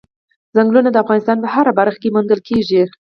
ځنګلونه 0.55 0.89
د 0.91 0.97
افغانستان 1.03 1.37
په 1.41 1.47
هره 1.53 1.71
برخه 1.79 1.97
کې 2.01 2.13
موندل 2.15 2.39
کېږي. 2.49 2.81